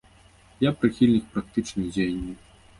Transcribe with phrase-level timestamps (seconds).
[0.65, 2.37] Я прыхільнік практычных дзеянняў.